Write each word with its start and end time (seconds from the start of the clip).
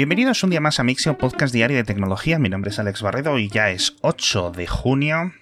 Bienvenidos 0.00 0.42
un 0.42 0.48
día 0.48 0.62
más 0.62 0.80
a 0.80 0.82
Mixio, 0.82 1.18
podcast 1.18 1.52
diario 1.52 1.76
de 1.76 1.84
tecnología. 1.84 2.38
Mi 2.38 2.48
nombre 2.48 2.70
es 2.70 2.78
Alex 2.78 3.02
Barredo 3.02 3.38
y 3.38 3.50
ya 3.50 3.68
es 3.68 3.96
8 4.00 4.50
de 4.50 4.66
junio. 4.66 5.34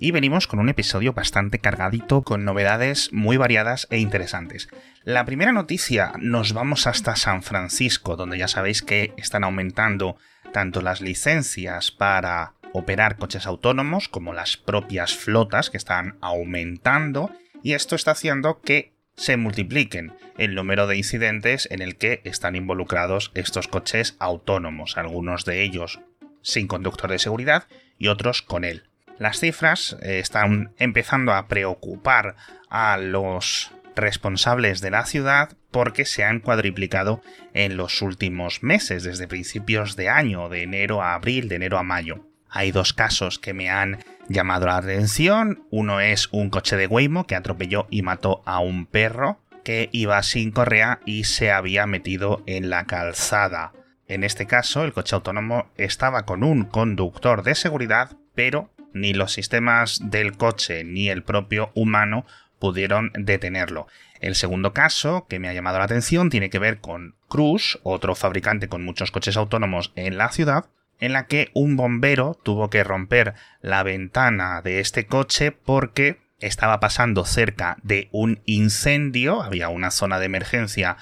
Y 0.00 0.10
venimos 0.10 0.46
con 0.46 0.58
un 0.58 0.68
episodio 0.68 1.14
bastante 1.14 1.60
cargadito, 1.60 2.20
con 2.20 2.44
novedades 2.44 3.10
muy 3.14 3.38
variadas 3.38 3.88
e 3.88 3.96
interesantes. 3.96 4.68
La 5.02 5.24
primera 5.24 5.52
noticia, 5.52 6.12
nos 6.18 6.52
vamos 6.52 6.86
hasta 6.86 7.16
San 7.16 7.42
Francisco, 7.42 8.16
donde 8.16 8.36
ya 8.36 8.48
sabéis 8.48 8.82
que 8.82 9.14
están 9.16 9.44
aumentando 9.44 10.18
tanto 10.52 10.82
las 10.82 11.00
licencias 11.00 11.90
para 11.90 12.52
operar 12.74 13.16
coches 13.16 13.46
autónomos 13.46 14.10
como 14.10 14.34
las 14.34 14.58
propias 14.58 15.16
flotas 15.16 15.70
que 15.70 15.78
están 15.78 16.18
aumentando 16.20 17.30
y 17.62 17.72
esto 17.72 17.96
está 17.96 18.10
haciendo 18.10 18.60
que 18.60 18.91
se 19.16 19.36
multipliquen 19.36 20.12
el 20.38 20.54
número 20.54 20.86
de 20.86 20.96
incidentes 20.96 21.68
en 21.70 21.82
el 21.82 21.96
que 21.96 22.20
están 22.24 22.56
involucrados 22.56 23.30
estos 23.34 23.68
coches 23.68 24.16
autónomos, 24.18 24.96
algunos 24.96 25.44
de 25.44 25.62
ellos 25.62 26.00
sin 26.42 26.66
conductor 26.66 27.10
de 27.10 27.18
seguridad 27.18 27.68
y 27.98 28.08
otros 28.08 28.42
con 28.42 28.64
él. 28.64 28.84
Las 29.18 29.38
cifras 29.38 29.96
eh, 30.02 30.18
están 30.18 30.74
empezando 30.78 31.32
a 31.32 31.46
preocupar 31.46 32.36
a 32.68 32.96
los 32.96 33.70
responsables 33.94 34.80
de 34.80 34.90
la 34.90 35.04
ciudad 35.04 35.56
porque 35.70 36.04
se 36.04 36.24
han 36.24 36.40
cuadriplicado 36.40 37.22
en 37.54 37.76
los 37.76 38.02
últimos 38.02 38.62
meses, 38.62 39.04
desde 39.04 39.28
principios 39.28 39.96
de 39.96 40.08
año, 40.08 40.48
de 40.48 40.62
enero 40.62 41.02
a 41.02 41.14
abril, 41.14 41.48
de 41.48 41.56
enero 41.56 41.78
a 41.78 41.82
mayo. 41.82 42.26
Hay 42.54 42.70
dos 42.70 42.92
casos 42.92 43.38
que 43.38 43.54
me 43.54 43.70
han 43.70 44.04
llamado 44.28 44.66
la 44.66 44.76
atención. 44.76 45.64
Uno 45.70 46.00
es 46.00 46.28
un 46.32 46.50
coche 46.50 46.76
de 46.76 46.86
Waymo 46.86 47.26
que 47.26 47.34
atropelló 47.34 47.86
y 47.88 48.02
mató 48.02 48.42
a 48.44 48.60
un 48.60 48.84
perro 48.84 49.40
que 49.64 49.88
iba 49.92 50.22
sin 50.22 50.50
correa 50.50 51.00
y 51.06 51.24
se 51.24 51.50
había 51.50 51.86
metido 51.86 52.42
en 52.46 52.68
la 52.68 52.84
calzada. 52.84 53.72
En 54.06 54.22
este 54.22 54.46
caso, 54.46 54.84
el 54.84 54.92
coche 54.92 55.16
autónomo 55.16 55.70
estaba 55.78 56.26
con 56.26 56.44
un 56.44 56.64
conductor 56.64 57.42
de 57.42 57.54
seguridad, 57.54 58.10
pero 58.34 58.70
ni 58.92 59.14
los 59.14 59.32
sistemas 59.32 60.10
del 60.10 60.36
coche 60.36 60.84
ni 60.84 61.08
el 61.08 61.22
propio 61.22 61.70
humano 61.74 62.26
pudieron 62.58 63.12
detenerlo. 63.14 63.86
El 64.20 64.34
segundo 64.34 64.74
caso 64.74 65.26
que 65.26 65.38
me 65.38 65.48
ha 65.48 65.54
llamado 65.54 65.78
la 65.78 65.84
atención 65.84 66.28
tiene 66.28 66.50
que 66.50 66.58
ver 66.58 66.80
con 66.80 67.14
Cruise, 67.28 67.78
otro 67.82 68.14
fabricante 68.14 68.68
con 68.68 68.84
muchos 68.84 69.10
coches 69.10 69.38
autónomos 69.38 69.92
en 69.96 70.18
la 70.18 70.30
ciudad, 70.30 70.66
en 71.02 71.12
la 71.12 71.26
que 71.26 71.50
un 71.52 71.76
bombero 71.76 72.38
tuvo 72.44 72.70
que 72.70 72.84
romper 72.84 73.34
la 73.60 73.82
ventana 73.82 74.62
de 74.62 74.78
este 74.78 75.04
coche 75.06 75.50
porque 75.50 76.20
estaba 76.38 76.78
pasando 76.78 77.24
cerca 77.24 77.76
de 77.82 78.08
un 78.12 78.40
incendio, 78.46 79.42
había 79.42 79.68
una 79.68 79.90
zona 79.90 80.20
de 80.20 80.26
emergencia 80.26 80.96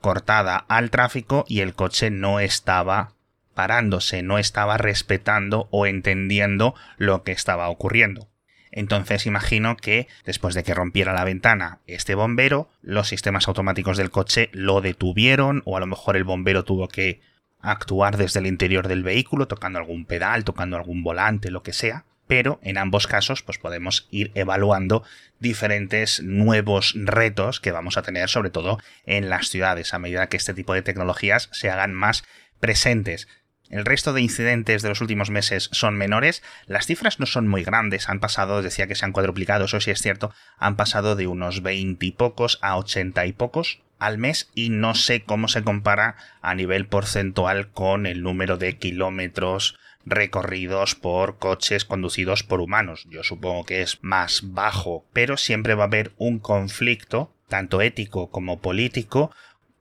cortada 0.00 0.56
al 0.56 0.88
tráfico 0.88 1.44
y 1.46 1.60
el 1.60 1.74
coche 1.74 2.10
no 2.10 2.40
estaba 2.40 3.12
parándose, 3.52 4.22
no 4.22 4.38
estaba 4.38 4.78
respetando 4.78 5.68
o 5.70 5.84
entendiendo 5.84 6.74
lo 6.96 7.22
que 7.22 7.32
estaba 7.32 7.68
ocurriendo. 7.68 8.30
Entonces 8.70 9.26
imagino 9.26 9.76
que 9.76 10.08
después 10.24 10.54
de 10.54 10.62
que 10.62 10.72
rompiera 10.72 11.12
la 11.12 11.24
ventana 11.24 11.80
este 11.86 12.14
bombero, 12.14 12.70
los 12.80 13.08
sistemas 13.08 13.48
automáticos 13.48 13.98
del 13.98 14.10
coche 14.10 14.48
lo 14.52 14.80
detuvieron 14.80 15.60
o 15.66 15.76
a 15.76 15.80
lo 15.80 15.86
mejor 15.86 16.16
el 16.16 16.24
bombero 16.24 16.64
tuvo 16.64 16.88
que 16.88 17.20
actuar 17.62 18.16
desde 18.16 18.40
el 18.40 18.46
interior 18.46 18.88
del 18.88 19.02
vehículo, 19.02 19.48
tocando 19.48 19.78
algún 19.78 20.04
pedal, 20.04 20.44
tocando 20.44 20.76
algún 20.76 21.02
volante, 21.02 21.50
lo 21.50 21.62
que 21.62 21.72
sea. 21.72 22.04
Pero 22.26 22.60
en 22.62 22.78
ambos 22.78 23.06
casos, 23.06 23.42
pues 23.42 23.58
podemos 23.58 24.06
ir 24.10 24.30
evaluando 24.34 25.04
diferentes 25.38 26.22
nuevos 26.22 26.94
retos 26.96 27.60
que 27.60 27.72
vamos 27.72 27.96
a 27.96 28.02
tener, 28.02 28.28
sobre 28.28 28.50
todo 28.50 28.78
en 29.06 29.28
las 29.28 29.48
ciudades, 29.48 29.92
a 29.92 29.98
medida 29.98 30.28
que 30.28 30.36
este 30.36 30.54
tipo 30.54 30.72
de 30.74 30.82
tecnologías 30.82 31.48
se 31.52 31.70
hagan 31.70 31.92
más 31.94 32.24
presentes. 32.60 33.28
El 33.72 33.86
resto 33.86 34.12
de 34.12 34.20
incidentes 34.20 34.82
de 34.82 34.90
los 34.90 35.00
últimos 35.00 35.30
meses 35.30 35.70
son 35.72 35.96
menores. 35.96 36.42
Las 36.66 36.84
cifras 36.84 37.18
no 37.18 37.24
son 37.24 37.48
muy 37.48 37.64
grandes. 37.64 38.10
Han 38.10 38.20
pasado, 38.20 38.60
decía 38.60 38.86
que 38.86 38.94
se 38.94 39.06
han 39.06 39.12
cuadruplicado, 39.12 39.64
eso 39.64 39.80
sí 39.80 39.90
es 39.90 40.02
cierto, 40.02 40.30
han 40.58 40.76
pasado 40.76 41.16
de 41.16 41.26
unos 41.26 41.62
veinte 41.62 42.04
y 42.04 42.10
pocos 42.10 42.58
a 42.60 42.76
ochenta 42.76 43.24
y 43.24 43.32
pocos 43.32 43.80
al 43.98 44.18
mes 44.18 44.50
y 44.54 44.68
no 44.68 44.94
sé 44.94 45.22
cómo 45.22 45.48
se 45.48 45.62
compara 45.62 46.16
a 46.42 46.54
nivel 46.54 46.86
porcentual 46.86 47.70
con 47.70 48.04
el 48.04 48.22
número 48.22 48.58
de 48.58 48.76
kilómetros 48.76 49.78
recorridos 50.04 50.94
por 50.94 51.38
coches 51.38 51.86
conducidos 51.86 52.42
por 52.42 52.60
humanos. 52.60 53.06
Yo 53.08 53.22
supongo 53.22 53.64
que 53.64 53.80
es 53.80 54.00
más 54.02 54.42
bajo, 54.52 55.06
pero 55.14 55.38
siempre 55.38 55.74
va 55.74 55.84
a 55.84 55.86
haber 55.86 56.12
un 56.18 56.40
conflicto, 56.40 57.32
tanto 57.48 57.80
ético 57.80 58.30
como 58.30 58.60
político, 58.60 59.30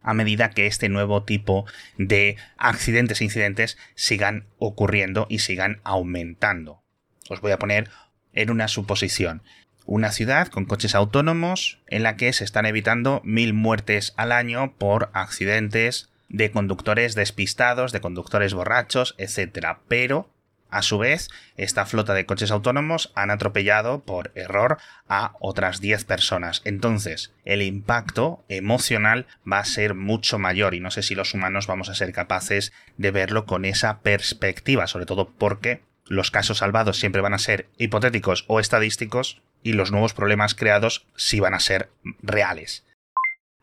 a 0.02 0.14
medida 0.14 0.50
que 0.50 0.68
este 0.68 0.90
nuevo 0.90 1.24
tipo 1.24 1.66
de 1.98 2.38
accidentes 2.58 3.22
e 3.22 3.26
incidentes 3.26 3.78
sigan 3.96 4.46
ocurriendo 4.58 5.28
y 5.30 5.40
sigan 5.40 5.80
aumentando. 5.84 6.82
Os 7.30 7.42
voy 7.42 7.52
a 7.52 7.60
poner 7.60 7.90
en 8.34 8.50
una 8.50 8.68
suposición 8.68 9.42
una 9.86 10.12
ciudad 10.12 10.48
con 10.48 10.66
coches 10.66 10.96
autónomos 10.96 11.80
en 11.88 12.04
la 12.04 12.16
que 12.16 12.32
se 12.34 12.44
están 12.44 12.66
evitando 12.66 13.22
mil 13.24 13.54
muertes 13.54 14.14
al 14.16 14.32
año 14.32 14.74
por 14.78 15.10
accidentes 15.14 16.10
de 16.30 16.52
conductores 16.52 17.16
despistados, 17.16 17.92
de 17.92 18.00
conductores 18.00 18.54
borrachos, 18.54 19.16
etc. 19.18 19.78
Pero, 19.88 20.30
a 20.72 20.82
su 20.82 20.98
vez, 20.98 21.30
esta 21.58 21.86
flota 21.86 22.14
de 22.14 22.26
coches 22.26 22.50
autónomos 22.50 23.12
han 23.16 23.30
atropellado 23.30 24.02
por 24.04 24.32
error 24.36 24.78
a 25.08 25.34
otras 25.40 25.82
10 25.82 26.06
personas. 26.06 26.62
Entonces, 26.66 27.34
el 27.46 27.62
impacto 27.62 28.44
emocional 28.48 29.28
va 29.50 29.60
a 29.60 29.66
ser 29.66 29.94
mucho 29.94 30.40
mayor 30.40 30.74
y 30.74 30.80
no 30.80 30.90
sé 30.90 31.04
si 31.04 31.14
los 31.14 31.34
humanos 31.34 31.68
vamos 31.68 31.90
a 31.90 31.96
ser 31.96 32.14
capaces 32.14 32.72
de 32.98 33.12
verlo 33.12 33.46
con 33.46 33.66
esa 33.66 34.00
perspectiva, 34.00 34.88
sobre 34.88 35.06
todo 35.06 35.30
porque 35.30 35.82
los 36.06 36.32
casos 36.32 36.60
salvados 36.60 36.98
siempre 36.98 37.22
van 37.22 37.34
a 37.34 37.40
ser 37.40 37.70
hipotéticos 37.78 38.46
o 38.48 38.60
estadísticos 38.60 39.42
y 39.64 39.74
los 39.74 39.92
nuevos 39.92 40.14
problemas 40.14 40.56
creados 40.56 41.06
sí 41.16 41.40
van 41.40 41.54
a 41.54 41.60
ser 41.60 41.90
reales. 42.22 42.86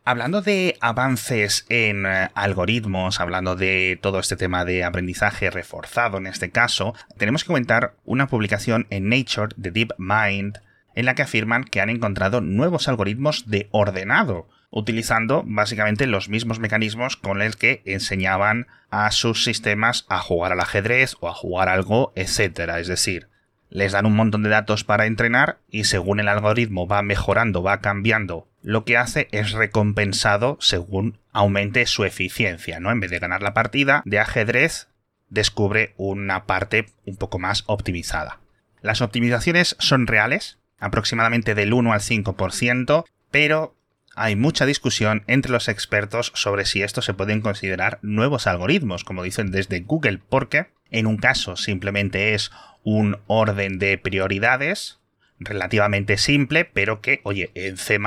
Hablando 0.08 0.40
de 0.40 0.78
avances 0.80 1.66
en 1.68 2.06
eh, 2.06 2.30
algoritmos, 2.32 3.20
hablando 3.20 3.56
de 3.56 3.98
todo 4.00 4.20
este 4.20 4.36
tema 4.36 4.64
de 4.64 4.82
aprendizaje 4.82 5.50
reforzado 5.50 6.16
en 6.16 6.26
este 6.26 6.48
caso, 6.48 6.94
tenemos 7.18 7.44
que 7.44 7.48
comentar 7.48 7.92
una 8.06 8.26
publicación 8.26 8.86
en 8.88 9.10
Nature 9.10 9.54
de 9.58 9.70
DeepMind 9.70 10.60
en 10.94 11.04
la 11.04 11.14
que 11.14 11.20
afirman 11.20 11.62
que 11.62 11.82
han 11.82 11.90
encontrado 11.90 12.40
nuevos 12.40 12.88
algoritmos 12.88 13.50
de 13.50 13.68
ordenado, 13.70 14.48
utilizando 14.70 15.42
básicamente 15.44 16.06
los 16.06 16.30
mismos 16.30 16.58
mecanismos 16.58 17.18
con 17.18 17.38
los 17.38 17.56
que 17.56 17.82
enseñaban 17.84 18.66
a 18.88 19.10
sus 19.10 19.44
sistemas 19.44 20.06
a 20.08 20.20
jugar 20.20 20.52
al 20.52 20.60
ajedrez 20.60 21.16
o 21.20 21.28
a 21.28 21.34
jugar 21.34 21.68
algo, 21.68 22.14
etc. 22.16 22.60
Es 22.78 22.88
decir, 22.88 23.28
les 23.68 23.92
dan 23.92 24.06
un 24.06 24.16
montón 24.16 24.42
de 24.42 24.48
datos 24.48 24.84
para 24.84 25.04
entrenar 25.04 25.58
y 25.70 25.84
según 25.84 26.18
el 26.18 26.28
algoritmo 26.28 26.86
va 26.86 27.02
mejorando, 27.02 27.62
va 27.62 27.82
cambiando, 27.82 28.47
lo 28.62 28.84
que 28.84 28.96
hace 28.96 29.28
es 29.32 29.52
recompensado 29.52 30.58
según 30.60 31.18
aumente 31.32 31.86
su 31.86 32.04
eficiencia, 32.04 32.80
¿no? 32.80 32.90
En 32.90 33.00
vez 33.00 33.10
de 33.10 33.18
ganar 33.18 33.42
la 33.42 33.54
partida 33.54 34.02
de 34.04 34.18
ajedrez, 34.18 34.88
descubre 35.28 35.94
una 35.96 36.46
parte 36.46 36.86
un 37.04 37.16
poco 37.16 37.38
más 37.38 37.64
optimizada. 37.66 38.40
Las 38.80 39.00
optimizaciones 39.00 39.76
son 39.78 40.06
reales, 40.06 40.58
aproximadamente 40.78 41.54
del 41.54 41.72
1 41.72 41.92
al 41.92 42.00
5%, 42.00 43.04
pero 43.30 43.74
hay 44.14 44.36
mucha 44.36 44.66
discusión 44.66 45.22
entre 45.26 45.52
los 45.52 45.68
expertos 45.68 46.32
sobre 46.34 46.64
si 46.64 46.82
esto 46.82 47.02
se 47.02 47.14
pueden 47.14 47.40
considerar 47.40 47.98
nuevos 48.02 48.46
algoritmos, 48.46 49.04
como 49.04 49.22
dicen 49.22 49.50
desde 49.50 49.80
Google, 49.80 50.20
porque 50.28 50.66
en 50.90 51.06
un 51.06 51.18
caso 51.18 51.56
simplemente 51.56 52.34
es 52.34 52.50
un 52.82 53.18
orden 53.26 53.78
de 53.78 53.98
prioridades 53.98 54.97
relativamente 55.38 56.18
simple, 56.18 56.64
pero 56.64 57.00
que, 57.00 57.20
oye, 57.24 57.50
en 57.54 57.76
C 57.76 57.98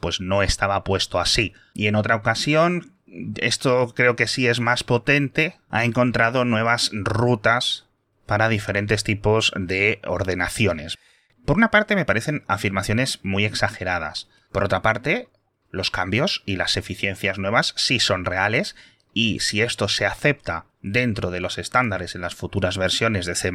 pues 0.00 0.20
no 0.20 0.42
estaba 0.42 0.84
puesto 0.84 1.18
así. 1.18 1.52
Y 1.74 1.86
en 1.86 1.96
otra 1.96 2.16
ocasión, 2.16 2.92
esto 3.36 3.92
creo 3.94 4.16
que 4.16 4.26
sí 4.26 4.46
es 4.46 4.60
más 4.60 4.84
potente, 4.84 5.56
ha 5.70 5.84
encontrado 5.84 6.44
nuevas 6.44 6.90
rutas 6.92 7.86
para 8.26 8.48
diferentes 8.48 9.04
tipos 9.04 9.52
de 9.56 10.00
ordenaciones. 10.04 10.98
Por 11.44 11.56
una 11.56 11.70
parte 11.70 11.94
me 11.94 12.04
parecen 12.04 12.44
afirmaciones 12.48 13.20
muy 13.22 13.44
exageradas. 13.44 14.28
Por 14.50 14.64
otra 14.64 14.82
parte, 14.82 15.28
los 15.70 15.90
cambios 15.90 16.42
y 16.44 16.56
las 16.56 16.76
eficiencias 16.76 17.38
nuevas 17.38 17.72
sí 17.76 18.00
son 18.00 18.24
reales 18.24 18.74
y 19.12 19.40
si 19.40 19.62
esto 19.62 19.88
se 19.88 20.06
acepta 20.06 20.66
dentro 20.82 21.30
de 21.30 21.40
los 21.40 21.58
estándares 21.58 22.14
en 22.14 22.20
las 22.20 22.34
futuras 22.34 22.76
versiones 22.78 23.26
de 23.26 23.34
C 23.34 23.52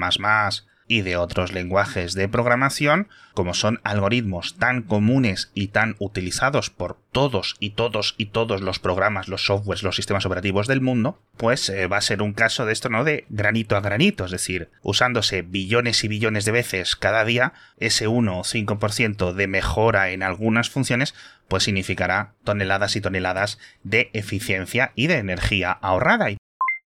y 0.91 1.03
de 1.03 1.15
otros 1.15 1.53
lenguajes 1.53 2.15
de 2.15 2.27
programación, 2.27 3.07
como 3.33 3.53
son 3.53 3.79
algoritmos 3.85 4.57
tan 4.57 4.81
comunes 4.81 5.49
y 5.53 5.69
tan 5.69 5.95
utilizados 5.99 6.69
por 6.69 6.97
todos 7.13 7.55
y 7.61 7.69
todos 7.69 8.13
y 8.17 8.25
todos 8.25 8.59
los 8.59 8.79
programas, 8.79 9.29
los 9.29 9.45
softwares, 9.45 9.83
los 9.83 9.95
sistemas 9.95 10.25
operativos 10.25 10.67
del 10.67 10.81
mundo, 10.81 11.21
pues 11.37 11.69
eh, 11.69 11.87
va 11.87 11.95
a 11.95 12.01
ser 12.01 12.21
un 12.21 12.33
caso 12.33 12.65
de 12.65 12.73
esto, 12.73 12.89
¿no? 12.89 13.05
De 13.05 13.25
granito 13.29 13.77
a 13.77 13.79
granito, 13.79 14.25
es 14.25 14.31
decir, 14.31 14.69
usándose 14.81 15.43
billones 15.43 16.03
y 16.03 16.09
billones 16.09 16.43
de 16.43 16.51
veces 16.51 16.97
cada 16.97 17.23
día, 17.23 17.53
ese 17.77 18.09
1 18.09 18.39
o 18.39 18.43
5% 18.43 19.31
de 19.31 19.47
mejora 19.47 20.09
en 20.09 20.23
algunas 20.23 20.69
funciones 20.69 21.15
pues 21.47 21.63
significará 21.63 22.33
toneladas 22.43 22.97
y 22.97 23.01
toneladas 23.01 23.59
de 23.83 24.09
eficiencia 24.11 24.91
y 24.95 25.07
de 25.07 25.19
energía 25.19 25.71
ahorrada. 25.71 26.27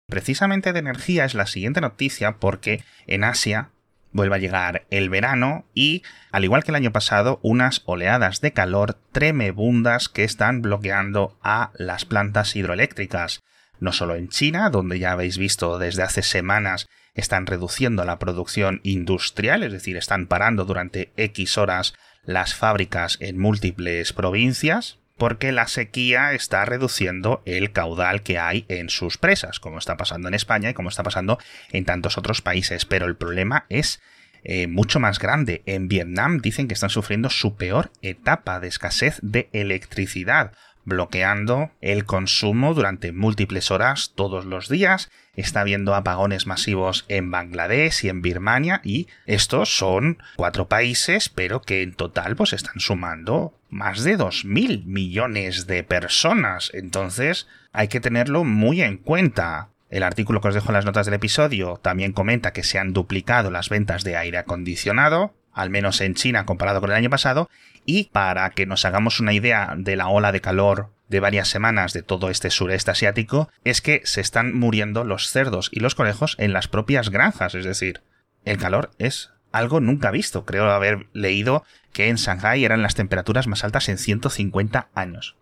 Precisamente 0.07 0.75
de 0.75 0.81
energía 0.81 1.25
es 1.25 1.35
la 1.35 1.47
siguiente 1.47 1.81
noticia 1.81 2.37
porque 2.37 2.85
en 3.07 3.25
Asia 3.25 3.71
vuelve 4.17 4.37
a 4.37 4.41
llegar 4.41 4.87
el 4.91 5.11
verano 5.11 5.67
y, 5.75 6.03
al 6.33 6.45
igual 6.45 6.65
que 6.65 6.73
el 6.73 6.77
año 6.77 6.93
pasado, 6.93 7.39
unas 7.43 7.83
oleadas 7.85 8.41
de 8.41 8.53
calor 8.53 8.99
tremebundas 9.13 10.09
que 10.09 10.25
están 10.25 10.63
bloqueando 10.63 11.39
a 11.43 11.71
las 11.75 12.05
plantas 12.05 12.57
hidroeléctricas. 12.57 13.43
No 13.79 13.93
solo 13.93 14.17
en 14.17 14.29
China, 14.29 14.71
donde 14.71 14.99
ya 14.99 15.13
habéis 15.13 15.39
visto 15.39 15.79
desde 15.79 16.03
hace 16.03 16.23
semanas 16.23 16.89
están 17.15 17.47
reduciendo 17.47 18.05
la 18.05 18.19
producción 18.19 18.81
industrial, 18.83 19.63
es 19.63 19.73
decir, 19.73 19.97
están 19.97 20.27
parando 20.27 20.65
durante 20.65 21.13
X 21.17 21.57
horas 21.59 21.95
las 22.25 22.55
fábricas 22.55 23.17
en 23.21 23.39
múltiples 23.39 24.13
provincias, 24.13 24.99
porque 25.17 25.53
la 25.53 25.67
sequía 25.67 26.33
está 26.33 26.65
reduciendo 26.65 27.43
el 27.47 27.73
caudal 27.73 28.23
que 28.23 28.39
hay 28.39 28.67
en 28.69 28.91
sus 28.91 29.19
presas, 29.19 29.61
como 29.61 29.79
está 29.79 29.97
pasando 29.97 30.29
en 30.29 30.35
España 30.35 30.71
y 30.71 30.75
como 30.75 30.89
está 30.89 31.03
pasando 31.03 31.39
en 31.73 31.85
tantos 31.85 32.19
otros 32.19 32.43
países. 32.43 32.85
Pero 32.85 33.07
el 33.07 33.17
problema 33.17 33.67
es 33.69 34.01
eh, 34.45 34.67
mucho 34.67 35.01
más 35.01 35.19
grande. 35.19 35.63
En 35.67 35.89
Vietnam 35.89 36.41
dicen 36.41 36.69
que 36.69 36.75
están 36.75 36.91
sufriendo 36.91 37.31
su 37.31 37.57
peor 37.57 37.91
etapa 38.03 38.61
de 38.61 38.69
escasez 38.69 39.19
de 39.23 39.49
electricidad, 39.53 40.53
bloqueando 40.87 41.71
el 41.83 42.07
consumo 42.07 42.73
durante 42.73 43.13
múltiples 43.13 43.71
horas 43.71 44.13
todos 44.15 44.47
los 44.47 44.71
días. 44.71 45.11
Está 45.35 45.61
habiendo 45.61 45.95
apagones 45.95 46.47
masivos 46.47 47.05
en 47.09 47.31
Bangladesh 47.31 48.05
y 48.05 48.09
en 48.09 48.23
Birmania 48.23 48.81
y 48.83 49.09
estos 49.27 49.77
son 49.77 50.19
cuatro 50.37 50.69
países 50.69 51.29
pero 51.29 51.61
que 51.61 51.83
en 51.83 51.93
total 51.93 52.37
pues 52.37 52.55
están 52.55 52.81
sumando 52.81 53.53
más 53.69 54.03
de 54.05 54.17
2.000 54.17 54.85
millones 54.87 55.67
de 55.67 55.83
personas. 55.85 56.71
Entonces 56.73 57.47
hay 57.73 57.89
que 57.89 58.01
tenerlo 58.01 58.45
muy 58.45 58.81
en 58.81 58.97
cuenta. 58.97 59.69
El 59.91 60.03
artículo 60.03 60.41
que 60.41 60.49
os 60.49 60.55
dejo 60.55 60.69
en 60.69 60.75
las 60.75 60.85
notas 60.85 61.07
del 61.07 61.15
episodio 61.15 61.79
también 61.83 62.13
comenta 62.13 62.53
que 62.53 62.65
se 62.65 62.79
han 62.79 62.93
duplicado 62.93 63.51
las 63.51 63.69
ventas 63.69 64.03
de 64.03 64.17
aire 64.17 64.39
acondicionado, 64.39 65.35
al 65.57 65.71
menos 65.71 66.01
en 66.03 66.15
China 66.15 66.45
comparado 66.45 66.81
con 66.81 66.91
el 66.91 66.97
año 66.97 67.11
pasado, 67.11 67.49
y 67.87 68.05
para 68.13 68.51
que 68.51 68.67
nos 68.67 68.85
hagamos 68.85 69.21
una 69.21 69.33
idea 69.33 69.73
de 69.77 69.97
la 69.97 70.09
ola 70.09 70.31
de 70.31 70.43
calor 70.43 70.93
de 71.09 71.19
varias 71.19 71.49
semanas 71.49 71.95
de 71.95 72.03
todo 72.03 72.29
este 72.29 72.51
sureste 72.51 72.91
asiático, 72.91 73.49
es 73.65 73.81
que 73.81 74.03
se 74.05 74.21
están 74.21 74.55
muriendo 74.55 75.03
los 75.05 75.31
cerdos 75.31 75.71
y 75.73 75.81
los 75.81 75.95
conejos 75.95 76.37
en 76.39 76.53
las 76.53 76.69
propias 76.69 77.09
granjas, 77.09 77.55
es 77.55 77.65
decir, 77.65 78.03
el 78.45 78.59
calor 78.59 78.91
es 78.99 79.31
algo 79.51 79.81
nunca 79.81 80.11
visto. 80.11 80.45
Creo 80.45 80.71
haber 80.71 81.07
leído 81.15 81.65
que 81.93 82.09
en 82.09 82.17
Shanghai 82.17 82.63
eran 82.63 82.83
las 82.83 82.95
temperaturas 82.95 83.47
más 83.47 83.65
altas 83.65 83.89
en 83.89 83.97
150 83.97 84.89
años. 84.95 85.37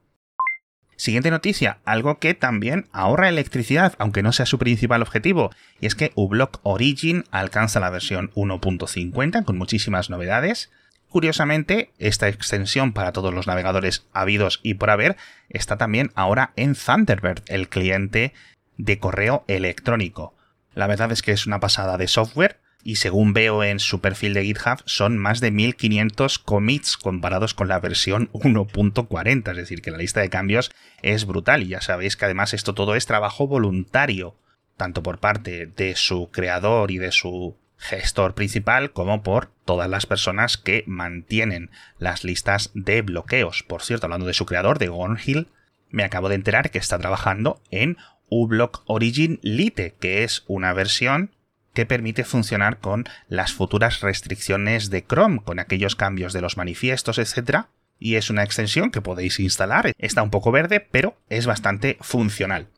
Siguiente 0.96 1.31
noticia, 1.31 1.79
algo 1.85 2.19
que 2.19 2.35
también 2.35 2.87
ahorra 2.93 3.29
electricidad, 3.29 3.94
aunque 3.99 4.23
no 4.23 4.32
sea 4.32 4.46
su 4.46 4.58
principal 4.58 5.02
objetivo, 5.02 5.50
y 5.81 5.87
es 5.87 5.94
que 5.94 6.12
uBlock 6.14 6.61
Origin 6.62 7.25
alcanza 7.31 7.81
la 7.81 7.91
versión 7.91 8.31
1.50 8.35 9.44
con 9.44 9.58
muchísimas 9.58 10.11
novedades. 10.11 10.70
Curiosamente, 11.08 11.93
esta 11.99 12.29
extensión 12.29 12.93
para 12.93 13.12
todos 13.12 13.35
los 13.35 13.46
navegadores 13.46 14.06
habidos 14.12 14.61
y 14.62 14.75
por 14.75 14.91
haber 14.91 15.17
está 15.49 15.76
también 15.76 16.11
ahora 16.14 16.52
en 16.56 16.75
Thunderbird, 16.75 17.43
el 17.46 17.69
cliente 17.69 18.32
de 18.76 18.99
correo 18.99 19.44
electrónico. 19.46 20.35
La 20.75 20.87
verdad 20.87 21.12
es 21.12 21.23
que 21.23 21.32
es 21.32 21.46
una 21.46 21.61
pasada 21.61 21.99
de 21.99 22.08
software, 22.08 22.58
y 22.84 22.96
según 22.96 23.32
veo 23.32 23.64
en 23.64 23.81
su 23.81 24.00
perfil 24.00 24.34
de 24.34 24.44
GitHub 24.44 24.82
son 24.84 25.16
más 25.16 25.40
de 25.40 25.50
1500 25.50 26.38
commits 26.38 26.96
comparados 26.98 27.54
con 27.54 27.66
la 27.66 27.81
versión 27.81 28.31
1.40, 28.32 29.50
es 29.50 29.56
decir, 29.56 29.81
que 29.81 29.90
la 29.90 29.98
lista 29.98 30.20
de 30.20 30.28
cambios 30.28 30.70
es 31.02 31.25
brutal 31.25 31.62
y 31.62 31.69
ya 31.69 31.81
sabéis 31.81 32.16
que 32.16 32.26
además 32.26 32.52
esto 32.52 32.75
todo 32.75 32.94
es 32.94 33.06
trabajo 33.06 33.48
voluntario, 33.48 34.36
tanto 34.76 35.02
por 35.02 35.19
parte 35.19 35.66
de 35.66 35.96
su 35.96 36.31
creador 36.31 36.90
y 36.90 36.98
de 36.98 37.10
su 37.10 37.56
gestor 37.78 38.34
principal 38.34 38.92
como 38.92 39.22
por 39.22 39.50
todas 39.64 39.88
las 39.88 40.06
personas 40.06 40.58
que 40.58 40.84
mantienen 40.86 41.70
las 41.98 42.22
listas 42.22 42.70
de 42.75 43.02
bloqueos. 43.02 43.62
Por 43.62 43.82
cierto, 43.82 44.06
hablando 44.06 44.26
de 44.26 44.34
su 44.34 44.46
creador, 44.46 44.78
de 44.78 44.88
Gornhill, 44.88 45.48
me 45.90 46.04
acabo 46.04 46.28
de 46.28 46.34
enterar 46.34 46.70
que 46.70 46.78
está 46.78 46.98
trabajando 46.98 47.60
en 47.70 47.96
uBlock 48.28 48.82
Origin 48.86 49.38
Lite, 49.42 49.94
que 50.00 50.25
es 50.25 50.44
una 50.46 50.72
versión 50.72 51.31
que 51.75 51.85
permite 51.87 52.25
funcionar 52.25 52.79
con 52.79 53.05
las 53.29 53.53
futuras 53.53 54.00
restricciones 54.00 54.88
de 54.88 55.05
Chrome, 55.05 55.43
con 55.44 55.59
aquellos 55.59 55.97
cambios 55.97 56.32
de 56.32 56.41
los 56.41 56.56
manifiestos, 56.56 57.19
etc. 57.19 57.67
Y 57.99 58.15
es 58.15 58.31
una 58.31 58.44
extensión 58.44 58.91
que 58.91 59.03
podéis 59.03 59.41
instalar. 59.41 59.93
Está 59.99 60.23
un 60.23 60.31
poco 60.31 60.53
verde, 60.53 60.81
pero 60.81 61.17
es 61.29 61.47
bastante 61.47 61.99
funcional. 62.00 62.69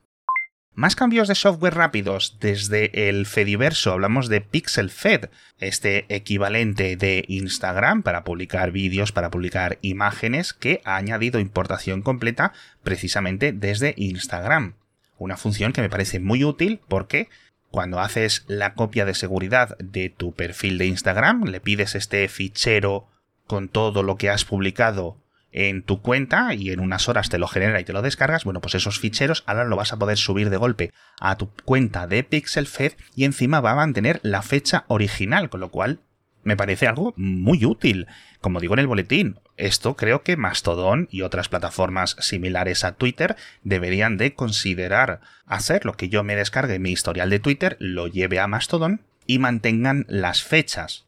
Más 0.77 0.95
cambios 0.95 1.27
de 1.27 1.35
software 1.35 1.75
rápidos. 1.75 2.37
Desde 2.39 3.09
el 3.09 3.25
Fediverso 3.25 3.93
hablamos 3.93 4.29
de 4.29 4.43
Pixel 4.43 4.91
Fed, 4.91 5.31
este 5.59 6.05
equivalente 6.15 6.97
de 6.97 7.25
Instagram 7.29 8.03
para 8.03 8.25
publicar 8.25 8.73
vídeos, 8.73 9.11
para 9.11 9.31
publicar 9.31 9.79
imágenes, 9.81 10.53
que 10.53 10.83
ha 10.85 10.97
añadido 10.97 11.41
importación 11.41 12.03
completa 12.03 12.53
precisamente 12.83 13.53
desde 13.53 13.95
Instagram. 13.97 14.75
Una 15.17 15.39
función 15.39 15.73
que 15.73 15.81
me 15.81 15.89
parece 15.89 16.21
muy 16.21 16.45
útil 16.45 16.81
porque 16.89 17.31
cuando 17.77 18.01
haces 18.01 18.47
la 18.47 18.73
copia 18.73 19.05
de 19.05 19.13
seguridad 19.13 19.77
de 19.77 20.09
tu 20.09 20.33
perfil 20.33 20.79
de 20.79 20.87
Instagram, 20.87 21.45
le 21.45 21.61
pides 21.61 21.95
este 21.95 22.27
fichero 22.27 23.07
con 23.47 23.69
todo 23.69 24.03
lo 24.03 24.17
que 24.17 24.31
has 24.31 24.47
publicado 24.47 25.19
en 25.53 25.83
tu 25.83 26.01
cuenta 26.01 26.55
y 26.55 26.71
en 26.71 26.81
unas 26.81 27.07
horas 27.11 27.29
te 27.29 27.37
lo 27.37 27.47
genera 27.49 27.79
y 27.79 27.85
te 27.85 27.93
lo 27.93 28.01
descargas, 28.01 28.45
bueno, 28.45 28.63
pues 28.63 28.77
esos 28.77 28.99
ficheros 28.99 29.45
ahora 29.45 29.67
lo 29.67 29.77
vas 29.77 29.93
a 29.93 29.99
poder 29.99 30.17
subir 30.17 30.49
de 30.49 30.57
golpe 30.57 30.91
a 31.21 31.37
tu 31.37 31.51
cuenta 31.67 32.07
de 32.07 32.25
PixelFed 32.25 32.95
y 33.15 33.25
encima 33.25 33.61
va 33.61 33.73
a 33.73 33.77
mantener 33.77 34.21
la 34.23 34.41
fecha 34.41 34.87
original, 34.89 35.51
con 35.51 35.61
lo 35.61 35.71
cual 35.71 36.01
me 36.47 36.57
parece 36.57 36.87
algo 36.87 37.13
muy 37.17 37.65
útil. 37.67 38.07
Como 38.41 38.61
digo 38.61 38.75
en 38.75 38.79
el 38.79 38.87
boletín, 38.87 39.41
esto 39.57 39.97
creo 39.97 40.23
que 40.23 40.37
Mastodon 40.37 41.09
y 41.11 41.23
otras 41.23 41.49
plataformas 41.49 42.17
similares 42.21 42.85
a 42.85 42.93
Twitter 42.93 43.35
deberían 43.65 44.17
de 44.17 44.35
considerar 44.35 45.21
hacer 45.45 45.85
lo 45.85 45.95
que 45.95 46.09
yo 46.09 46.23
me 46.23 46.37
descargue 46.37 46.79
mi 46.79 46.93
historial 46.93 47.31
de 47.31 47.41
Twitter, 47.41 47.77
lo 47.81 48.07
lleve 48.07 48.39
a 48.39 48.47
Mastodon 48.47 49.01
y 49.27 49.41
mantengan 49.41 50.07
las 50.09 50.45
fechas. 50.45 51.07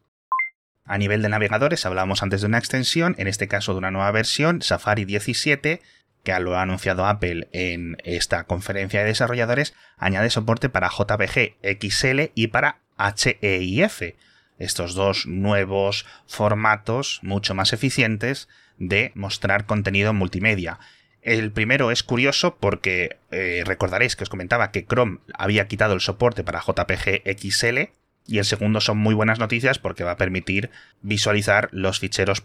A 0.84 0.98
nivel 0.98 1.22
de 1.22 1.28
navegadores 1.28 1.86
hablamos 1.86 2.24
antes 2.24 2.40
de 2.40 2.48
una 2.48 2.58
extensión, 2.58 3.14
en 3.18 3.28
este 3.28 3.46
caso 3.46 3.72
de 3.72 3.78
una 3.78 3.92
nueva 3.92 4.10
versión, 4.10 4.60
Safari 4.60 5.04
17, 5.04 5.80
que 6.24 6.40
lo 6.40 6.56
ha 6.56 6.62
anunciado 6.62 7.06
Apple 7.06 7.48
en 7.52 7.96
esta 8.02 8.42
conferencia 8.42 9.00
de 9.00 9.06
desarrolladores, 9.06 9.74
añade 9.98 10.30
soporte 10.30 10.68
para 10.68 10.90
JPG 10.90 11.58
XL 11.80 12.32
y 12.34 12.48
para 12.48 12.80
HEIF 12.98 14.02
estos 14.58 14.94
dos 14.94 15.26
nuevos 15.26 16.06
formatos 16.26 17.20
mucho 17.22 17.54
más 17.54 17.72
eficientes 17.72 18.48
de 18.78 19.12
mostrar 19.14 19.66
contenido 19.66 20.12
multimedia. 20.12 20.78
El 21.22 21.50
primero 21.50 21.90
es 21.90 22.02
curioso 22.02 22.56
porque 22.56 23.18
eh, 23.30 23.62
recordaréis 23.64 24.16
que 24.16 24.24
os 24.24 24.30
comentaba 24.30 24.70
que 24.70 24.86
Chrome 24.86 25.18
había 25.34 25.68
quitado 25.68 25.94
el 25.94 26.00
soporte 26.00 26.44
para 26.44 26.60
JPG 26.60 27.22
XL 27.38 27.90
y 28.26 28.38
el 28.38 28.44
segundo 28.44 28.80
son 28.80 28.98
muy 28.98 29.14
buenas 29.14 29.38
noticias 29.38 29.78
porque 29.78 30.04
va 30.04 30.12
a 30.12 30.16
permitir 30.16 30.70
visualizar 31.00 31.70
los 31.72 31.98
ficheros 31.98 32.44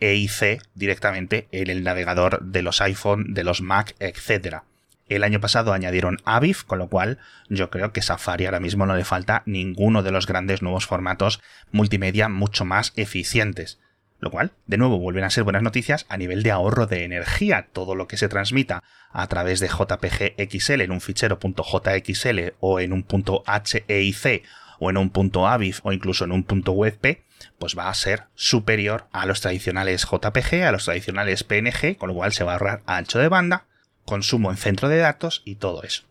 .heic 0.00 0.62
directamente 0.74 1.48
en 1.52 1.70
el 1.70 1.84
navegador 1.84 2.42
de 2.42 2.62
los 2.62 2.80
iPhone, 2.80 3.32
de 3.32 3.44
los 3.44 3.62
Mac, 3.62 3.94
etc. 4.00 4.62
El 5.08 5.24
año 5.24 5.40
pasado 5.40 5.72
añadieron 5.72 6.18
Aviv, 6.24 6.64
con 6.66 6.78
lo 6.78 6.88
cual 6.88 7.18
yo 7.48 7.70
creo 7.70 7.92
que 7.92 8.02
Safari 8.02 8.44
ahora 8.44 8.60
mismo 8.60 8.84
no 8.84 8.94
le 8.94 9.04
falta 9.04 9.42
ninguno 9.46 10.02
de 10.02 10.12
los 10.12 10.26
grandes 10.26 10.60
nuevos 10.60 10.86
formatos 10.86 11.40
multimedia 11.72 12.28
mucho 12.28 12.66
más 12.66 12.92
eficientes. 12.96 13.80
Lo 14.20 14.30
cual, 14.30 14.52
de 14.66 14.76
nuevo, 14.76 14.98
vuelven 14.98 15.24
a 15.24 15.30
ser 15.30 15.44
buenas 15.44 15.62
noticias 15.62 16.04
a 16.08 16.16
nivel 16.16 16.42
de 16.42 16.50
ahorro 16.50 16.86
de 16.86 17.04
energía. 17.04 17.68
Todo 17.72 17.94
lo 17.94 18.08
que 18.08 18.16
se 18.16 18.28
transmita 18.28 18.82
a 19.12 19.26
través 19.28 19.60
de 19.60 19.68
JPG 19.68 20.34
XL 20.50 20.80
en 20.82 20.90
un 20.90 21.00
fichero 21.00 21.38
.jxl 21.40 22.54
o 22.60 22.80
en 22.80 22.92
un 22.92 23.06
.heic 23.06 24.44
o 24.80 24.90
en 24.90 24.96
un 24.96 25.12
.aviv 25.46 25.76
o 25.84 25.92
incluso 25.92 26.24
en 26.24 26.32
un 26.32 26.44
.webp, 26.66 27.22
pues 27.58 27.78
va 27.78 27.88
a 27.88 27.94
ser 27.94 28.24
superior 28.34 29.06
a 29.12 29.24
los 29.24 29.40
tradicionales 29.40 30.02
JPG, 30.02 30.64
a 30.64 30.72
los 30.72 30.84
tradicionales 30.84 31.44
PNG, 31.44 31.96
con 31.96 32.08
lo 32.08 32.14
cual 32.14 32.32
se 32.32 32.44
va 32.44 32.52
a 32.52 32.54
ahorrar 32.54 32.82
ancho 32.86 33.20
de 33.20 33.28
banda 33.28 33.67
consumo 34.08 34.50
en 34.50 34.56
centro 34.56 34.88
de 34.88 34.98
datos 34.98 35.42
y 35.44 35.56
todo 35.56 35.82
eso. 35.84 36.02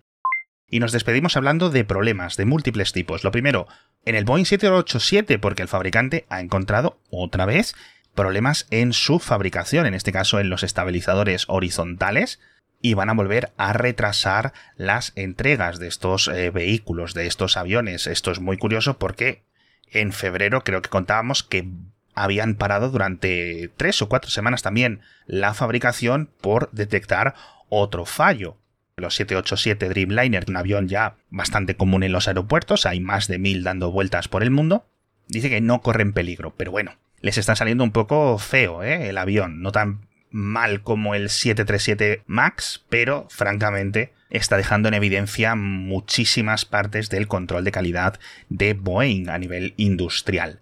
Y 0.69 0.79
nos 0.79 0.91
despedimos 0.91 1.37
hablando 1.37 1.69
de 1.69 1.85
problemas 1.85 2.37
de 2.37 2.45
múltiples 2.45 2.91
tipos. 2.91 3.23
Lo 3.23 3.31
primero, 3.31 3.67
en 4.05 4.15
el 4.15 4.25
Boeing 4.25 4.45
787, 4.45 5.39
porque 5.39 5.61
el 5.61 5.67
fabricante 5.67 6.25
ha 6.29 6.41
encontrado 6.41 6.99
otra 7.09 7.45
vez 7.45 7.75
problemas 8.15 8.67
en 8.71 8.93
su 8.93 9.19
fabricación, 9.19 9.85
en 9.85 9.93
este 9.93 10.11
caso 10.11 10.39
en 10.39 10.49
los 10.49 10.63
estabilizadores 10.63 11.45
horizontales, 11.47 12.39
y 12.81 12.93
van 12.93 13.09
a 13.09 13.13
volver 13.13 13.51
a 13.57 13.73
retrasar 13.73 14.53
las 14.75 15.13
entregas 15.15 15.79
de 15.79 15.87
estos 15.87 16.27
eh, 16.27 16.49
vehículos, 16.49 17.13
de 17.13 17.27
estos 17.27 17.57
aviones. 17.57 18.07
Esto 18.07 18.31
es 18.31 18.39
muy 18.39 18.57
curioso 18.57 18.97
porque 18.97 19.43
en 19.91 20.11
febrero 20.11 20.63
creo 20.63 20.81
que 20.81 20.89
contábamos 20.89 21.43
que 21.43 21.67
habían 22.13 22.55
parado 22.55 22.89
durante 22.89 23.69
tres 23.77 24.01
o 24.01 24.09
cuatro 24.09 24.29
semanas 24.29 24.63
también 24.63 25.01
la 25.27 25.53
fabricación 25.53 26.29
por 26.41 26.69
detectar 26.71 27.35
otro 27.69 28.05
fallo. 28.05 28.57
Los 28.97 29.15
787 29.15 29.89
Dreamliner, 29.89 30.45
un 30.47 30.57
avión 30.57 30.87
ya 30.87 31.17
bastante 31.29 31.75
común 31.75 32.03
en 32.03 32.11
los 32.11 32.27
aeropuertos, 32.27 32.85
hay 32.85 32.99
más 32.99 33.27
de 33.27 33.37
mil 33.37 33.63
dando 33.63 33.91
vueltas 33.91 34.27
por 34.27 34.41
el 34.41 34.49
mundo. 34.49 34.87
Dice 35.27 35.49
que 35.49 35.61
no 35.61 35.81
corren 35.81 36.13
peligro, 36.13 36.55
pero 36.55 36.71
bueno, 36.71 36.93
les 37.21 37.37
está 37.37 37.55
saliendo 37.55 37.83
un 37.83 37.91
poco 37.91 38.37
feo 38.37 38.83
¿eh? 38.83 39.09
el 39.09 39.17
avión, 39.17 39.61
no 39.61 39.71
tan 39.71 40.07
mal 40.31 40.81
como 40.81 41.15
el 41.15 41.29
737 41.29 42.23
MAX, 42.25 42.83
pero 42.89 43.27
francamente 43.29 44.13
está 44.29 44.57
dejando 44.57 44.87
en 44.87 44.93
evidencia 44.93 45.55
muchísimas 45.55 46.65
partes 46.65 47.09
del 47.09 47.27
control 47.27 47.63
de 47.63 47.71
calidad 47.71 48.19
de 48.49 48.73
Boeing 48.73 49.29
a 49.29 49.37
nivel 49.37 49.73
industrial. 49.77 50.61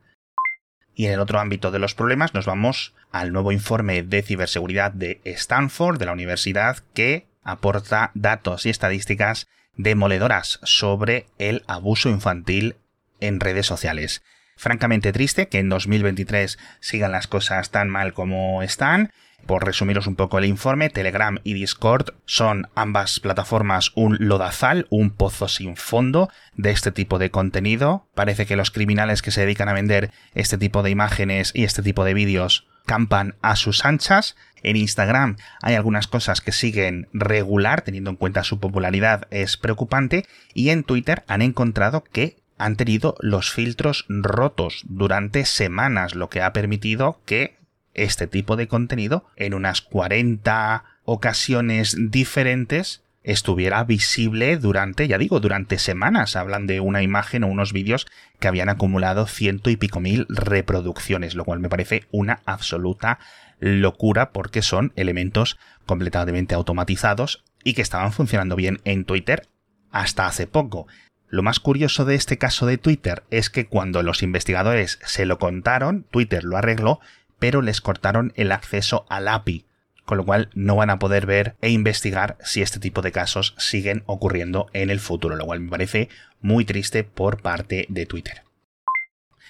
Y 0.93 1.07
en 1.07 1.13
el 1.13 1.19
otro 1.19 1.39
ámbito 1.39 1.71
de 1.71 1.79
los 1.79 1.93
problemas 1.93 2.33
nos 2.33 2.45
vamos 2.45 2.93
al 3.15 3.31
nuevo 3.31 3.53
informe 3.53 4.03
de 4.03 4.22
ciberseguridad 4.24 4.91
de 4.91 5.22
Stanford, 5.24 5.98
de 5.98 6.05
la 6.05 6.12
universidad, 6.12 6.79
que 6.93 7.27
aporta 7.45 8.12
datos 8.13 8.65
y 8.65 8.69
estadísticas 8.69 9.48
demoledoras 9.77 10.60
sobre 10.63 11.25
el 11.38 11.63
abuso 11.65 12.10
infantil 12.10 12.75
en 13.22 13.39
redes 13.39 13.67
sociales. 13.67 14.22
Francamente 14.57 15.13
triste 15.13 15.48
que 15.48 15.60
en 15.60 15.69
2023 15.69 16.60
sigan 16.81 17.13
las 17.13 17.27
cosas 17.27 17.72
tan 17.72 17.89
mal 17.89 18.12
como 18.12 18.62
están 18.62 19.13
por 19.45 19.63
resumiros 19.63 20.07
un 20.07 20.17
poco 20.17 20.38
el 20.38 20.45
informe, 20.45 20.89
Telegram 20.89 21.39
y 21.45 21.53
Discord 21.53 22.15
son 22.25 22.67
ambas 22.75 23.22
plataformas 23.22 23.93
un 23.95 24.17
lodazal, 24.19 24.88
un 24.89 25.10
pozo 25.10 25.48
sin 25.48 25.77
fondo 25.77 26.29
de 26.55 26.72
este 26.72 26.91
tipo 26.91 27.17
de 27.17 27.31
contenido. 27.31 28.10
Parece 28.13 28.45
que 28.45 28.57
los 28.57 28.72
criminales 28.72 29.22
que 29.22 29.31
se 29.31 29.41
dedican 29.41 29.69
a 29.69 29.74
vender 29.74 30.12
este 30.34 30.57
tipo 30.57 30.84
de 30.84 30.89
imágenes 30.89 31.53
y 31.53 31.63
este 31.63 31.81
tipo 31.81 32.03
de 32.03 32.13
vídeos 32.13 32.67
campan 32.85 33.35
a 33.41 33.55
sus 33.55 33.85
anchas. 33.85 34.35
En 34.63 34.75
Instagram 34.75 35.37
hay 35.61 35.75
algunas 35.75 36.07
cosas 36.07 36.41
que 36.41 36.51
siguen 36.51 37.07
regular, 37.13 37.81
teniendo 37.81 38.09
en 38.09 38.15
cuenta 38.15 38.43
su 38.43 38.59
popularidad 38.59 39.27
es 39.31 39.57
preocupante. 39.57 40.25
Y 40.53 40.69
en 40.69 40.83
Twitter 40.83 41.23
han 41.27 41.41
encontrado 41.41 42.03
que 42.03 42.37
han 42.57 42.75
tenido 42.75 43.15
los 43.19 43.51
filtros 43.51 44.05
rotos 44.07 44.83
durante 44.87 45.45
semanas, 45.45 46.15
lo 46.15 46.29
que 46.29 46.41
ha 46.41 46.53
permitido 46.53 47.19
que 47.25 47.57
este 47.93 48.27
tipo 48.27 48.55
de 48.55 48.67
contenido 48.67 49.25
en 49.35 49.53
unas 49.53 49.81
40 49.81 50.83
ocasiones 51.05 51.95
diferentes 51.97 53.04
estuviera 53.25 53.84
visible 53.84 54.58
durante, 54.58 55.08
ya 55.08 55.17
digo, 55.17 55.39
durante 55.39 55.77
semanas. 55.79 56.36
Hablan 56.36 56.67
de 56.67 56.79
una 56.79 57.01
imagen 57.01 57.44
o 57.44 57.48
unos 57.48 57.74
vídeos 57.74 58.08
que 58.39 58.48
habían 58.48 58.70
acumulado 58.70 59.27
ciento 59.27 59.70
y 59.70 59.75
pico 59.75 60.00
mil 60.00 60.25
reproducciones, 60.29 61.36
lo 61.36 61.44
cual 61.44 61.60
me 61.60 61.70
parece 61.70 62.03
una 62.12 62.41
absoluta 62.46 63.20
locura 63.60 64.32
porque 64.32 64.62
son 64.62 64.94
elementos 64.96 65.58
completamente 65.86 66.55
automatizados 66.55 67.44
y 67.63 67.74
que 67.74 67.82
estaban 67.82 68.13
funcionando 68.13 68.55
bien 68.55 68.79
en 68.86 69.05
Twitter 69.05 69.48
hasta 69.91 70.27
hace 70.27 70.48
poco. 70.48 70.88
Lo 71.27 71.41
más 71.41 71.60
curioso 71.60 72.05
de 72.05 72.15
este 72.15 72.38
caso 72.38 72.65
de 72.65 72.77
Twitter 72.77 73.24
es 73.32 73.50
que 73.50 73.65
cuando 73.65 74.03
los 74.03 74.24
investigadores 74.24 75.00
se 75.03 75.25
lo 75.25 75.39
contaron, 75.39 76.05
Twitter 76.12 76.44
lo 76.44 76.58
arregló 76.58 77.00
pero 77.39 77.62
les 77.62 77.82
cortaron 77.82 78.34
el 78.36 78.51
acceso 78.51 79.05
al 79.10 79.27
API, 79.27 79.65
con 80.05 80.17
lo 80.17 80.25
cual 80.25 80.50
no 80.53 80.75
van 80.75 80.89
a 80.89 81.00
poder 81.00 81.25
ver 81.25 81.55
e 81.62 81.69
investigar 81.69 82.38
si 82.43 82.62
este 82.62 82.79
tipo 82.79 83.01
de 83.01 83.12
casos 83.12 83.55
siguen 83.57 84.03
ocurriendo 84.05 84.67
en 84.74 84.89
el 84.89 85.00
futuro, 85.00 85.35
lo 85.35 85.45
cual 85.45 85.59
me 85.59 85.69
parece 85.69 86.09
muy 86.41 86.63
triste 86.65 87.03
por 87.03 87.41
parte 87.41 87.85
de 87.89 88.05
Twitter. 88.05 88.43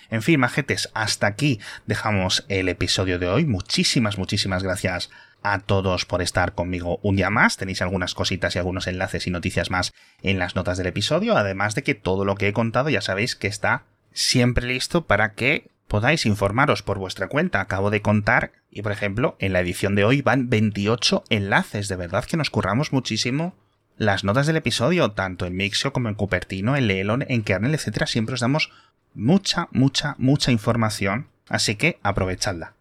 En 0.10 0.22
fin, 0.22 0.40
majetes, 0.40 0.90
hasta 0.94 1.28
aquí 1.28 1.60
dejamos 1.86 2.46
el 2.48 2.70
episodio 2.70 3.20
de 3.20 3.28
hoy. 3.28 3.46
Muchísimas, 3.46 4.18
muchísimas 4.18 4.64
gracias 4.64 5.10
a 5.42 5.60
todos 5.60 6.06
por 6.06 6.22
estar 6.22 6.54
conmigo 6.54 7.00
un 7.02 7.16
día 7.16 7.30
más. 7.30 7.58
Tenéis 7.58 7.82
algunas 7.82 8.14
cositas 8.14 8.56
y 8.56 8.60
algunos 8.60 8.88
enlaces 8.88 9.28
y 9.28 9.32
noticias 9.32 9.72
más 9.72 9.94
en 10.22 10.40
las 10.40 10.56
notas 10.56 10.78
del 10.78 10.88
episodio, 10.88 11.36
además 11.38 11.76
de 11.76 11.84
que 11.84 11.96
todo 11.96 12.24
lo 12.24 12.36
que 12.36 12.48
he 12.48 12.54
contado 12.54 12.90
ya 12.90 13.02
sabéis 13.02 13.36
que 13.36 13.48
está 13.48 13.84
siempre 14.14 14.68
listo 14.68 15.06
para 15.06 15.34
que 15.34 15.70
podáis 15.88 16.26
informaros 16.26 16.82
por 16.82 16.98
vuestra 16.98 17.28
cuenta. 17.28 17.62
Acabo 17.62 17.90
de 17.90 18.02
contar, 18.02 18.52
y 18.72 18.82
por 18.82 18.92
ejemplo, 18.92 19.36
en 19.40 19.54
la 19.54 19.60
edición 19.60 19.96
de 19.96 20.04
hoy 20.04 20.22
van 20.22 20.50
28 20.50 21.24
enlaces. 21.30 21.88
De 21.88 21.96
verdad 21.96 22.26
que 22.26 22.38
nos 22.38 22.50
curramos 22.50 22.94
muchísimo 22.94 23.56
las 23.98 24.24
notas 24.24 24.48
del 24.48 24.58
episodio, 24.58 25.12
tanto 25.12 25.46
en 25.46 25.56
Mixio 25.56 25.94
como 25.94 26.10
en 26.10 26.16
Cupertino, 26.16 26.76
en 26.76 26.88
Leelon, 26.88 27.26
en 27.28 27.44
Kernel, 27.44 27.74
etcétera. 27.74 28.08
Siempre 28.08 28.34
os 28.34 28.42
damos 28.42 28.72
mucha, 29.14 29.68
mucha, 29.72 30.16
mucha 30.18 30.52
información. 30.52 31.28
Así 31.48 31.76
que 31.76 32.00
aprovechadla. 32.04 32.74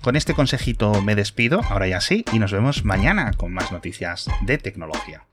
Con 0.00 0.16
este 0.16 0.34
consejito 0.34 1.00
me 1.02 1.14
despido, 1.14 1.60
ahora 1.68 1.86
ya 1.86 2.00
sí, 2.00 2.24
y 2.32 2.38
nos 2.38 2.52
vemos 2.52 2.84
mañana 2.84 3.32
con 3.36 3.52
más 3.52 3.70
noticias 3.70 4.28
de 4.42 4.58
tecnología. 4.58 5.26